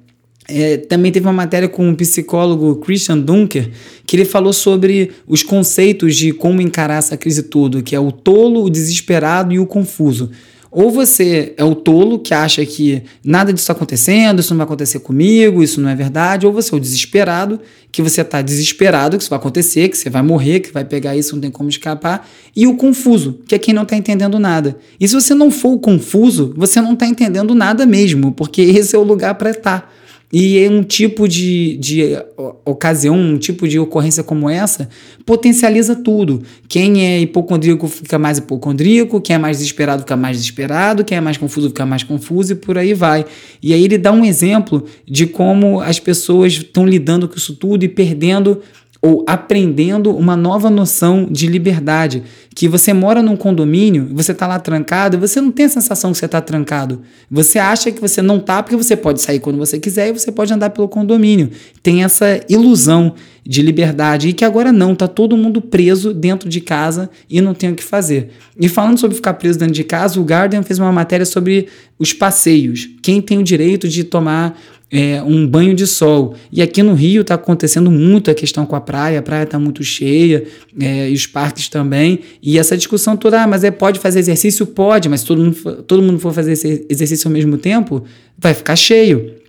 [0.52, 3.70] é, também teve uma matéria com o psicólogo Christian Dunker,
[4.06, 8.12] que ele falou sobre os conceitos de como encarar essa crise toda, que é o
[8.12, 10.30] tolo, o desesperado e o confuso.
[10.74, 14.64] Ou você é o tolo que acha que nada disso está acontecendo, isso não vai
[14.64, 17.60] acontecer comigo, isso não é verdade, ou você é o desesperado,
[17.92, 21.14] que você está desesperado que isso vai acontecer, que você vai morrer, que vai pegar
[21.14, 24.78] isso, não tem como escapar, e o confuso, que é quem não está entendendo nada.
[24.98, 28.96] E se você não for o confuso, você não está entendendo nada mesmo, porque esse
[28.96, 29.92] é o lugar para estar.
[30.32, 32.16] E um tipo de, de
[32.64, 34.88] ocasião, um tipo de ocorrência como essa,
[35.26, 36.42] potencializa tudo.
[36.66, 41.20] Quem é hipocondríaco fica mais hipocondríaco, quem é mais desesperado fica mais desesperado, quem é
[41.20, 43.26] mais confuso fica mais confuso e por aí vai.
[43.62, 47.84] E aí ele dá um exemplo de como as pessoas estão lidando com isso tudo
[47.84, 48.62] e perdendo
[49.02, 52.22] ou aprendendo uma nova noção de liberdade.
[52.54, 56.18] Que você mora num condomínio, você está lá trancado, você não tem a sensação que
[56.18, 57.02] você está trancado.
[57.28, 60.30] Você acha que você não está porque você pode sair quando você quiser e você
[60.30, 61.50] pode andar pelo condomínio.
[61.82, 66.60] Tem essa ilusão de liberdade e que agora não, tá todo mundo preso dentro de
[66.60, 68.30] casa e não tem o que fazer.
[68.60, 71.66] E falando sobre ficar preso dentro de casa, o Guardian fez uma matéria sobre
[71.98, 72.88] os passeios.
[73.02, 74.56] Quem tem o direito de tomar
[74.92, 76.34] é, um banho de sol.
[76.52, 79.58] E aqui no Rio está acontecendo muito a questão com a praia, a praia está
[79.58, 80.44] muito cheia,
[80.78, 82.20] é, e os parques também.
[82.42, 84.66] E essa discussão toda, ah, mas é, pode fazer exercício?
[84.66, 86.52] Pode, mas todo mundo, todo mundo for fazer
[86.90, 88.04] exercício ao mesmo tempo,
[88.38, 89.41] vai ficar cheio.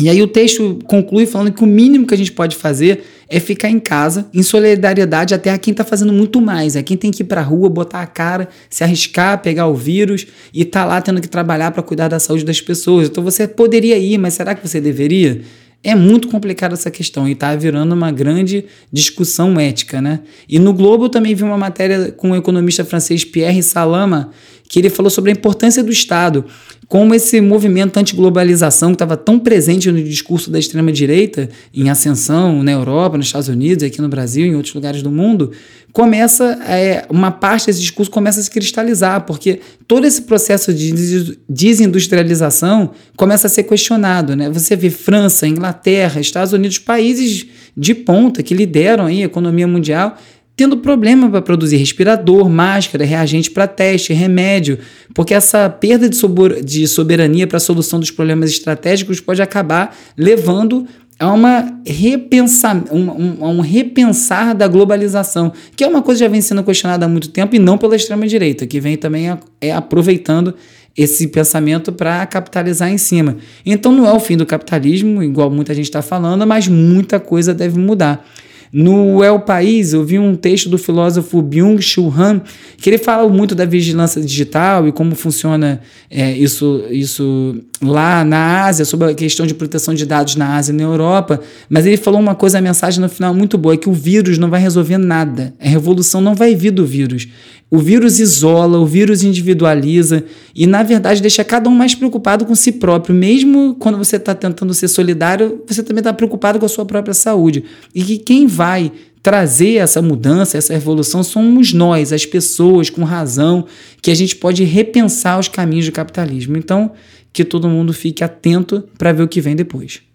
[0.00, 3.40] E aí o texto conclui falando que o mínimo que a gente pode fazer é
[3.40, 6.76] ficar em casa, em solidariedade até a quem está fazendo muito mais.
[6.76, 9.74] É quem tem que ir para a rua, botar a cara, se arriscar, pegar o
[9.74, 13.08] vírus e tá lá tendo que trabalhar para cuidar da saúde das pessoas.
[13.08, 15.42] Então você poderia ir, mas será que você deveria?
[15.82, 20.20] É muito complicada essa questão e está virando uma grande discussão ética, né?
[20.48, 24.30] E no Globo eu também vi uma matéria com o economista francês Pierre Salama,
[24.68, 26.44] que ele falou sobre a importância do Estado
[26.88, 32.72] como esse movimento anti-globalização que estava tão presente no discurso da extrema-direita, em ascensão na
[32.72, 35.52] Europa, nos Estados Unidos, aqui no Brasil, em outros lugares do mundo,
[35.92, 41.36] começa, é, uma parte desse discurso começa a se cristalizar, porque todo esse processo de
[41.46, 44.34] desindustrialização começa a ser questionado.
[44.34, 44.48] Né?
[44.48, 47.46] Você vê França, Inglaterra, Estados Unidos, países
[47.76, 50.16] de ponta que lideram aí a economia mundial,
[50.58, 54.80] tendo problema para produzir respirador, máscara, reagente para teste, remédio,
[55.14, 60.84] porque essa perda de soberania para a solução dos problemas estratégicos pode acabar levando
[61.16, 66.30] a uma repensar, um, um, um, repensar da globalização, que é uma coisa que já
[66.30, 69.72] vem sendo questionada há muito tempo e não pela extrema-direita, que vem também a, é
[69.72, 70.56] aproveitando
[70.96, 73.36] esse pensamento para capitalizar em cima.
[73.64, 77.54] Então não é o fim do capitalismo, igual muita gente está falando, mas muita coisa
[77.54, 78.26] deve mudar.
[78.72, 82.42] No El País, eu vi um texto do filósofo Byung-Chul Han,
[82.76, 88.64] que ele fala muito da vigilância digital e como funciona é, isso, isso lá na
[88.64, 91.96] Ásia, sobre a questão de proteção de dados na Ásia e na Europa, mas ele
[91.96, 94.60] falou uma coisa, a mensagem no final muito boa, é que o vírus não vai
[94.60, 97.28] resolver nada, a revolução não vai vir do vírus.
[97.70, 102.54] O vírus isola, o vírus individualiza e, na verdade, deixa cada um mais preocupado com
[102.54, 103.14] si próprio.
[103.14, 107.12] Mesmo quando você está tentando ser solidário, você também está preocupado com a sua própria
[107.12, 107.64] saúde.
[107.94, 108.90] E que quem vai
[109.22, 113.66] trazer essa mudança, essa revolução, somos nós, as pessoas com razão,
[114.00, 116.56] que a gente pode repensar os caminhos do capitalismo.
[116.56, 116.92] Então,
[117.34, 120.07] que todo mundo fique atento para ver o que vem depois.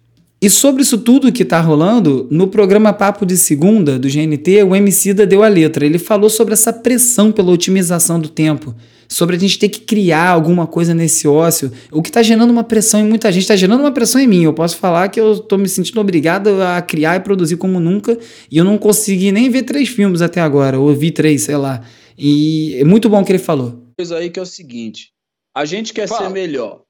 [0.44, 4.76] E sobre isso tudo que está rolando, no programa Papo de Segunda do GNT, o
[4.76, 5.86] Emicida deu a letra.
[5.86, 8.74] Ele falou sobre essa pressão pela otimização do tempo,
[9.08, 12.62] sobre a gente ter que criar alguma coisa nesse ócio, o que está gerando uma
[12.62, 14.44] pressão em muita gente, está gerando uma pressão em mim.
[14.44, 18.18] Eu posso falar que eu estou me sentindo obrigado a criar e produzir como nunca,
[18.50, 21.80] e eu não consegui nem ver três filmes até agora, ou vi três, sei lá.
[22.18, 23.82] E é muito bom o que ele falou.
[23.98, 25.08] Coisa aí que é o seguinte:
[25.56, 26.26] a gente quer Fala.
[26.26, 26.82] ser melhor.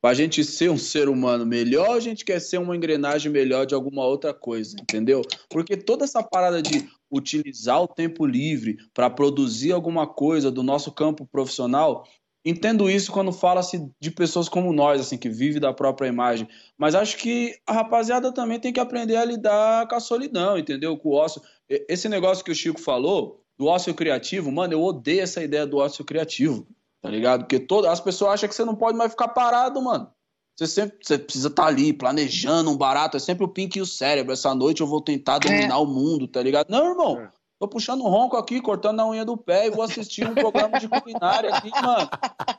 [0.00, 3.66] Para a gente ser um ser humano melhor, a gente quer ser uma engrenagem melhor
[3.66, 5.22] de alguma outra coisa, entendeu?
[5.50, 10.92] Porque toda essa parada de utilizar o tempo livre para produzir alguma coisa do nosso
[10.92, 12.06] campo profissional,
[12.44, 16.46] entendo isso quando fala-se de pessoas como nós, assim, que vivem da própria imagem.
[16.76, 20.96] Mas acho que a rapaziada também tem que aprender a lidar com a solidão, entendeu?
[20.96, 21.42] Com o ócio.
[21.68, 25.78] Esse negócio que o Chico falou, do ócio criativo, mano, eu odeio essa ideia do
[25.78, 26.68] ócio criativo.
[27.08, 27.40] Tá ligado?
[27.40, 30.12] Porque todas as pessoas acham que você não pode mais ficar parado, mano.
[30.54, 33.16] Você sempre você precisa estar tá ali planejando um barato.
[33.16, 34.34] É sempre o pink e o cérebro.
[34.34, 35.78] Essa noite eu vou tentar dominar é.
[35.78, 36.68] o mundo, tá ligado?
[36.68, 37.18] Não, irmão.
[37.18, 37.30] É.
[37.58, 40.78] Tô puxando um ronco aqui, cortando a unha do pé e vou assistir um programa
[40.78, 42.10] de culinária aqui, mano.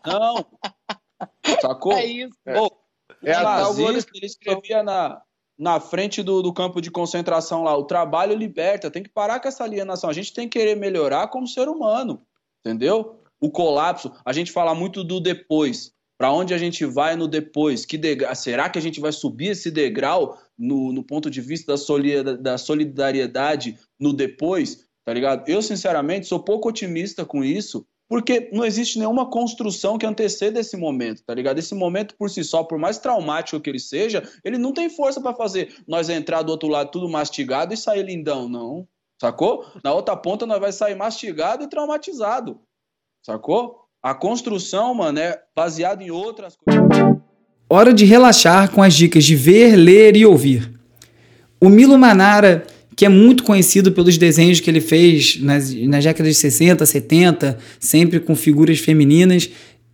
[0.03, 0.45] Não.
[1.61, 1.93] Sacou?
[1.93, 2.35] É isso.
[2.43, 2.75] Pô,
[3.23, 5.21] é o nazista, ele escrevia na,
[5.57, 9.47] na frente do, do campo de concentração lá, o trabalho liberta, tem que parar com
[9.47, 10.09] essa alienação.
[10.09, 12.25] A gente tem que querer melhorar como ser humano,
[12.65, 13.18] entendeu?
[13.39, 15.93] O colapso, a gente fala muito do depois.
[16.17, 17.85] Para onde a gente vai no depois?
[17.85, 21.73] Que degrau, será que a gente vai subir esse degrau no, no ponto de vista
[21.73, 24.85] da, da solidariedade no depois?
[25.05, 25.47] Tá ligado?
[25.49, 30.75] Eu, sinceramente, sou pouco otimista com isso, Porque não existe nenhuma construção que anteceda esse
[30.75, 31.59] momento, tá ligado?
[31.59, 35.21] Esse momento por si só, por mais traumático que ele seja, ele não tem força
[35.21, 38.87] para fazer nós entrar do outro lado tudo mastigado e sair lindão, não.
[39.21, 39.63] Sacou?
[39.83, 42.59] Na outra ponta nós vai sair mastigado e traumatizado.
[43.21, 43.75] Sacou?
[44.01, 46.83] A construção, mano, é baseada em outras coisas.
[47.69, 50.71] Hora de relaxar com as dicas de ver, ler e ouvir.
[51.61, 52.65] O Milo Manara
[52.99, 57.57] que é muito conhecido pelos desenhos que ele fez nas, nas décadas de 60, 70,
[57.79, 59.49] sempre com figuras femininas,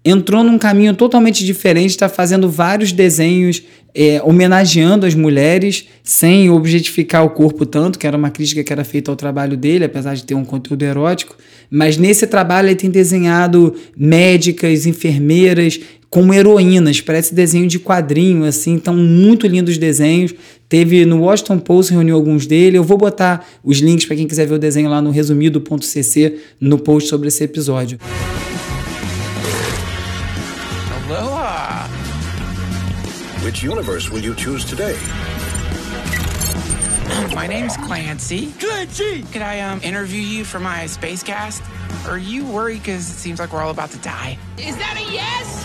[0.06, 3.64] entrou num caminho totalmente diferente, está fazendo vários desenhos
[3.96, 8.84] é, homenageando as mulheres, sem objetificar o corpo tanto, que era uma crítica que era
[8.84, 11.36] feita ao trabalho dele, apesar de ter um conteúdo erótico.
[11.72, 18.74] Mas nesse trabalho ele tem desenhado médicas, enfermeiras, como heroínas, parece desenho de quadrinho, assim,
[18.74, 20.36] então muito lindos os desenhos.
[20.70, 22.78] Teve no Washington Post, reuniu alguns dele.
[22.78, 26.78] Eu vou botar os links para quem quiser ver o desenho lá no resumido.cc no
[26.78, 27.98] post sobre esse episódio.
[33.46, 34.98] Which universe will you choose today?
[37.36, 38.52] My name's Clancy.
[38.54, 39.22] Clancy!
[39.32, 41.62] Could I um, interview you for my space cast?
[42.08, 44.40] Are you worried because it seems like we're all about to die?
[44.58, 45.64] Is that a yes?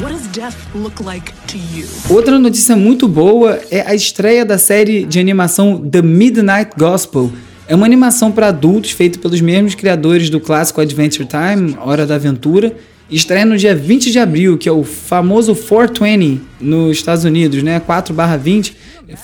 [0.00, 1.84] What does death look like to you?
[2.08, 7.30] Outra notícia muito boa é a estreia da série de animação The Midnight Gospel.
[7.68, 12.14] É uma animação para adultos feita pelos mesmos criadores do clássico Adventure Time, Hora da
[12.14, 12.74] Aventura.
[13.10, 17.80] Estreia no dia 20 de abril, que é o famoso 420 nos Estados Unidos, né?
[17.80, 18.76] 4/20.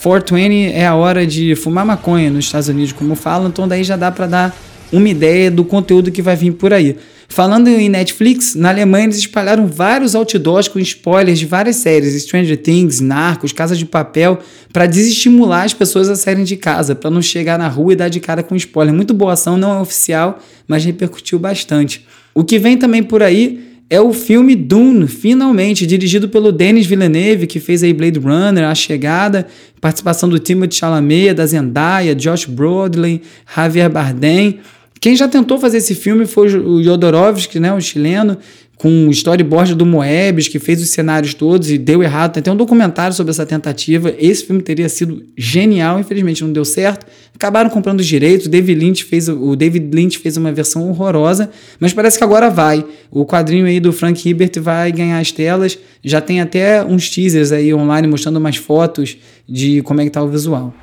[0.02, 3.96] 420 é a hora de fumar maconha nos Estados Unidos, como falam, então daí já
[3.96, 4.56] dá para dar
[4.92, 6.96] uma ideia do conteúdo que vai vir por aí.
[7.28, 12.56] Falando em Netflix, na Alemanha eles espalharam vários outdoors com spoilers de várias séries, Stranger
[12.56, 14.38] Things, Narcos, Casa de Papel,
[14.72, 18.08] para desestimular as pessoas a saírem de casa, para não chegar na rua e dar
[18.08, 18.94] de cara com spoiler.
[18.94, 22.04] Muito boa ação, não é oficial, mas repercutiu bastante.
[22.34, 27.46] O que vem também por aí é o filme Dune, finalmente, dirigido pelo Denis Villeneuve,
[27.46, 29.46] que fez aí Blade Runner, A Chegada,
[29.80, 33.20] participação do Timothée Chalamet, da Zendaya, Josh Brolin,
[33.54, 34.58] Javier Bardem.
[35.00, 38.38] Quem já tentou fazer esse filme foi o Jodorowsky, né, o chileno,
[38.76, 42.34] com o storyboard do Moebius, que fez os cenários todos e deu errado.
[42.34, 44.14] Tem até um documentário sobre essa tentativa.
[44.18, 47.06] Esse filme teria sido genial, infelizmente não deu certo.
[47.34, 48.46] Acabaram comprando os direitos.
[48.46, 52.50] O David Lynch fez, o David Lynch fez uma versão horrorosa, mas parece que agora
[52.50, 52.84] vai.
[53.10, 55.78] O quadrinho aí do Frank Herbert vai ganhar as telas.
[56.04, 59.16] Já tem até uns teasers aí online mostrando umas fotos
[59.48, 60.74] de como é que tá o visual.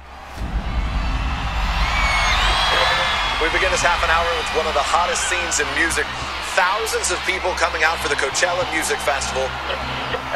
[3.84, 6.06] half an hour with one of the hottest scenes in music.
[6.56, 9.42] Thousands of people coming out for the Coachella Music Festival.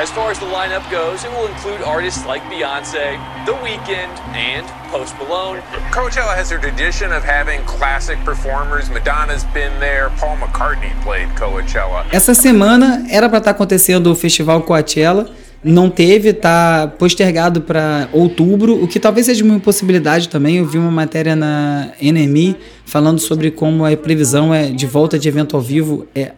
[0.02, 4.66] As far as the lineup goes, it will include artists like Beyonce, The Weeknd, and
[4.90, 5.60] Post Malone.
[5.92, 8.90] Coachella has a tradition of having classic performers.
[8.90, 12.08] Madonna's been there, Paul McCartney played Coachella.
[12.12, 15.30] Essa semana era para estar tá acontecendo o festival Coachella
[15.68, 20.58] não teve, tá postergado para outubro, o que talvez seja uma impossibilidade também.
[20.58, 25.28] Eu vi uma matéria na NME falando sobre como a previsão é de volta de
[25.28, 26.32] evento ao vivo é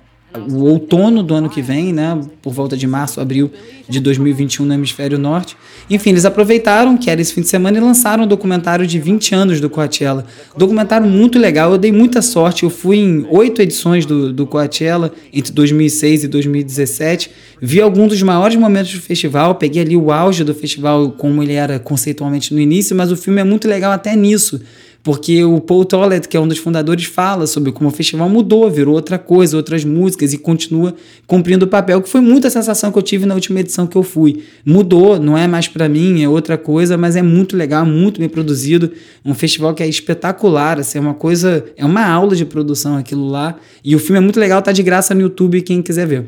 [0.47, 3.51] o outono do ano que vem, né, por volta de março, abril
[3.87, 5.57] de 2021 no hemisfério norte.
[5.89, 9.33] Enfim, eles aproveitaram que era esse fim de semana e lançaram um documentário de 20
[9.33, 10.25] anos do Coachella.
[10.55, 15.11] Documentário muito legal, eu dei muita sorte, eu fui em oito edições do, do Coachella
[15.33, 20.43] entre 2006 e 2017, vi alguns dos maiores momentos do festival, peguei ali o auge
[20.43, 24.15] do festival como ele era conceitualmente no início, mas o filme é muito legal até
[24.15, 24.61] nisso
[25.03, 28.69] porque o Paul Tollett, que é um dos fundadores, fala sobre como o festival mudou,
[28.69, 30.93] virou outra coisa, outras músicas e continua
[31.25, 34.03] cumprindo o papel, que foi muita sensação que eu tive na última edição que eu
[34.03, 34.43] fui.
[34.65, 38.29] Mudou, não é mais para mim, é outra coisa, mas é muito legal, muito bem
[38.29, 38.91] produzido,
[39.23, 43.27] um festival que é espetacular, assim, é uma coisa, é uma aula de produção aquilo
[43.27, 46.25] lá, e o filme é muito legal, tá de graça no YouTube quem quiser ver.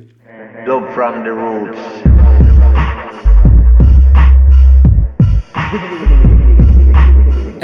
[0.93, 1.50] from the roots.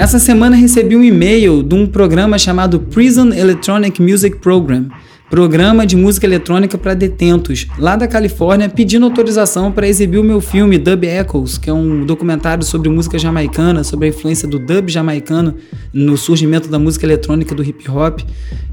[0.08, 4.88] Essa semana recebi um e-mail de um programa chamado Prison Electronic Music Program
[5.30, 10.40] programa de música eletrônica para detentos, lá da Califórnia, pedindo autorização para exibir o meu
[10.40, 14.88] filme Dub Echoes, que é um documentário sobre música jamaicana, sobre a influência do dub
[14.90, 15.54] jamaicano
[15.92, 18.20] no surgimento da música eletrônica do hip hop.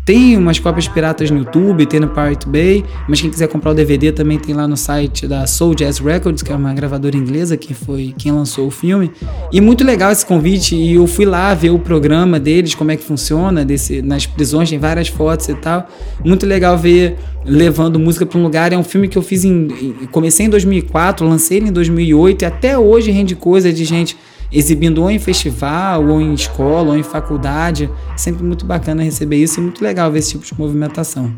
[0.06, 3.74] Tem umas cópias piratas no YouTube, tem no Pirate Bay, mas quem quiser comprar o
[3.74, 7.58] DVD também tem lá no site da Soul Jazz Records, que é uma gravadora inglesa
[7.58, 9.12] que foi quem lançou o filme.
[9.52, 12.96] E muito legal esse convite, e eu fui lá ver o programa deles, como é
[12.96, 15.90] que funciona, desse, nas prisões, tem várias fotos e tal.
[16.24, 18.72] Muito muito legal ver levando música para um lugar.
[18.72, 19.68] É um filme que eu fiz em.
[20.12, 24.16] Comecei em 2004, lancei ele em 2008 e até hoje rende coisa de gente
[24.52, 27.90] exibindo ou em festival, ou em escola, ou em faculdade.
[28.16, 31.34] Sempre muito bacana receber isso e muito legal ver esse tipo de movimentação.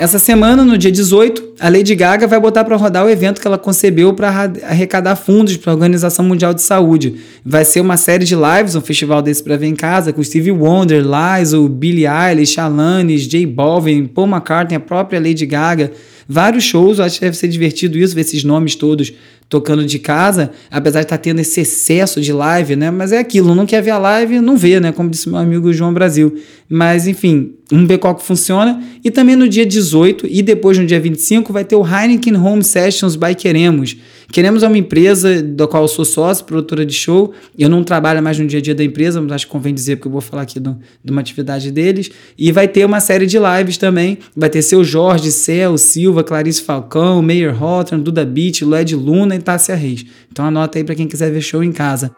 [0.00, 3.46] Essa semana, no dia 18, a Lady Gaga vai botar para rodar o evento que
[3.46, 7.16] ela concebeu para arrecadar fundos para a Organização Mundial de Saúde.
[7.44, 10.52] Vai ser uma série de lives, um festival desse para ver em casa, com Stevie
[10.52, 15.92] Wonder, Lizzo, Billie Eilish, Alanis, J Balvin, Paul McCartney, a própria Lady Gaga.
[16.32, 19.12] Vários shows, acho que deve ser divertido isso, ver esses nomes todos
[19.48, 22.88] tocando de casa, apesar de estar tá tendo esse excesso de live, né?
[22.88, 24.92] Mas é aquilo, não quer ver a live, não vê, né?
[24.92, 26.32] Como disse meu amigo João Brasil.
[26.68, 28.80] Mas, enfim, um ver que funciona.
[29.02, 32.62] E também no dia 18 e depois no dia 25 vai ter o Heineken Home
[32.62, 33.96] Sessions by Queremos.
[34.32, 37.32] Queremos é uma empresa da qual eu sou sócio, produtora de show.
[37.58, 39.96] Eu não trabalho mais no dia a dia da empresa, mas acho que convém dizer
[39.96, 42.10] porque eu vou falar aqui do, de uma atividade deles.
[42.38, 44.18] E vai ter uma série de lives também.
[44.36, 49.40] Vai ter seu Jorge, Céu, Silva, Clarice Falcão, Meyer Hawthorne, Duda Beat, Led Luna e
[49.40, 50.04] Tássia Reis.
[50.30, 52.12] Então anota aí para quem quiser ver show em casa.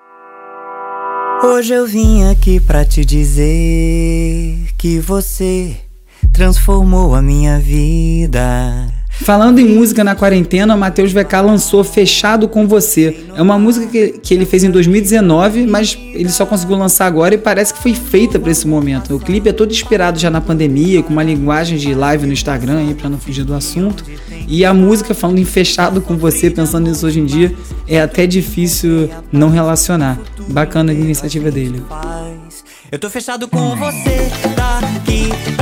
[1.42, 5.74] Hoje eu vim aqui para te dizer que você
[6.32, 9.01] transformou a minha vida.
[9.24, 13.24] Falando em música na quarentena, Matheus VK lançou Fechado com Você.
[13.36, 17.34] É uma música que, que ele fez em 2019, mas ele só conseguiu lançar agora
[17.34, 19.14] e parece que foi feita para esse momento.
[19.14, 22.92] O clipe é todo inspirado já na pandemia, com uma linguagem de live no Instagram
[22.94, 24.04] para não fugir do assunto.
[24.48, 27.54] E a música falando em Fechado com Você, pensando nisso hoje em dia,
[27.86, 30.18] é até difícil não relacionar.
[30.48, 31.80] Bacana a iniciativa dele.
[32.90, 35.61] Eu tô fechado com você, daqui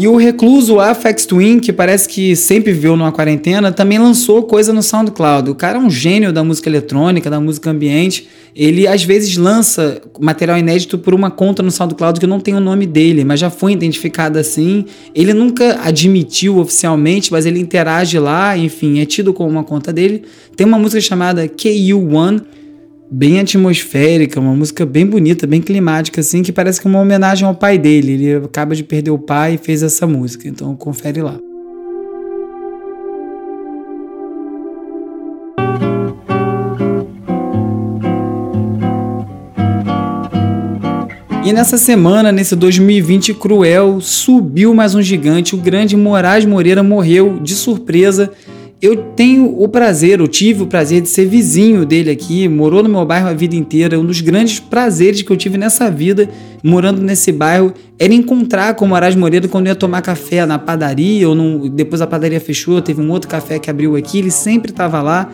[0.00, 4.72] E o recluso Afex Twin, que parece que sempre viveu numa quarentena, também lançou coisa
[4.72, 5.50] no SoundCloud.
[5.50, 8.26] O cara é um gênio da música eletrônica, da música ambiente.
[8.56, 12.60] Ele às vezes lança material inédito por uma conta no SoundCloud que não tem o
[12.60, 14.86] nome dele, mas já foi identificada assim.
[15.14, 20.22] Ele nunca admitiu oficialmente, mas ele interage lá, enfim, é tido como uma conta dele.
[20.56, 22.40] Tem uma música chamada KU1
[23.10, 27.46] bem atmosférica, uma música bem bonita, bem climática, assim, que parece que é uma homenagem
[27.46, 28.12] ao pai dele.
[28.12, 31.38] Ele acaba de perder o pai e fez essa música, então confere lá.
[41.42, 45.56] E nessa semana, nesse 2020 cruel, subiu mais um gigante.
[45.56, 48.30] O grande Moraes Moreira morreu de surpresa
[48.82, 52.88] eu tenho o prazer, eu tive o prazer de ser vizinho dele aqui, morou no
[52.88, 54.00] meu bairro a vida inteira.
[54.00, 56.28] Um dos grandes prazeres que eu tive nessa vida,
[56.62, 61.28] morando nesse bairro, era encontrar com o Moraes Moreira quando ia tomar café na padaria,
[61.28, 64.70] ou num, depois a padaria fechou, teve um outro café que abriu aqui, ele sempre
[64.70, 65.30] estava lá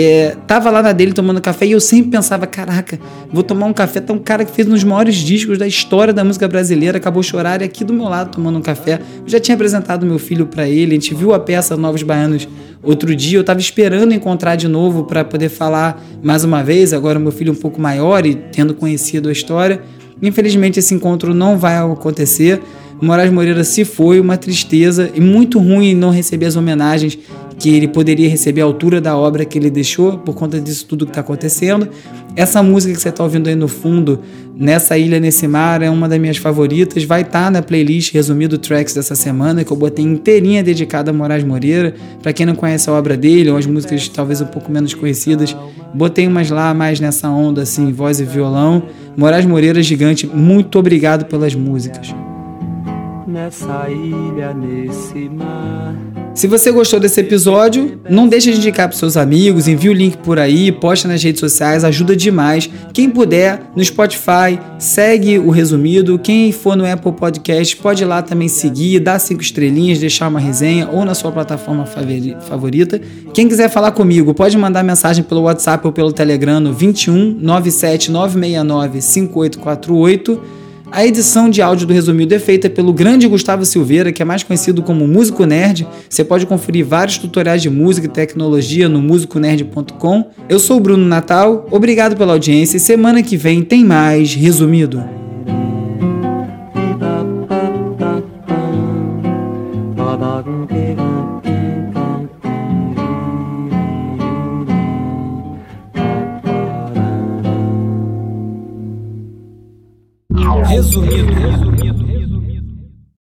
[0.00, 3.00] é, tava lá na dele tomando café e eu sempre pensava: caraca,
[3.32, 4.00] vou tomar um café.
[4.00, 7.20] Tá um cara que fez um dos maiores discos da história da música brasileira, acabou
[7.20, 9.00] chorar aqui do meu lado tomando um café.
[9.24, 12.48] Eu já tinha apresentado meu filho para ele, a gente viu a peça Novos Baianos
[12.80, 13.38] outro dia.
[13.38, 16.92] Eu tava esperando encontrar de novo para poder falar mais uma vez.
[16.92, 19.82] Agora, meu filho um pouco maior e tendo conhecido a história.
[20.22, 22.60] Infelizmente, esse encontro não vai acontecer.
[23.00, 27.18] Moraes Moreira se foi, uma tristeza e muito ruim não receber as homenagens
[27.58, 31.04] que ele poderia receber a altura da obra que ele deixou por conta disso tudo
[31.04, 31.88] que está acontecendo.
[32.36, 34.20] Essa música que você está ouvindo aí no fundo,
[34.54, 37.02] Nessa Ilha, Nesse Mar, é uma das minhas favoritas.
[37.02, 41.14] Vai estar tá na playlist resumido tracks dessa semana, que eu botei inteirinha dedicada a
[41.14, 41.94] Moraes Moreira.
[42.22, 45.56] Para quem não conhece a obra dele, ou as músicas talvez um pouco menos conhecidas,
[45.94, 48.82] botei umas lá mais nessa onda, assim, voz e violão.
[49.16, 52.14] Moraes Moreira, gigante, muito obrigado pelas músicas
[53.28, 55.94] nessa ilha, nesse mar.
[56.38, 60.18] Se você gostou desse episódio, não deixe de indicar para seus amigos, envie o link
[60.18, 62.70] por aí, posta nas redes sociais, ajuda demais.
[62.92, 66.16] Quem puder, no Spotify, segue o resumido.
[66.16, 70.38] Quem for no Apple Podcast, pode ir lá também seguir, dar cinco estrelinhas, deixar uma
[70.38, 73.00] resenha ou na sua plataforma favorita.
[73.34, 78.12] Quem quiser falar comigo, pode mandar mensagem pelo WhatsApp ou pelo Telegram no 21 97
[78.12, 80.40] 969 5848.
[80.90, 84.42] A edição de áudio do Resumido é feita pelo grande Gustavo Silveira, que é mais
[84.42, 85.86] conhecido como Músico Nerd.
[86.08, 90.30] Você pode conferir vários tutoriais de música e tecnologia no musiconerd.com.
[90.48, 95.27] Eu sou o Bruno Natal, obrigado pela audiência e semana que vem tem mais Resumido.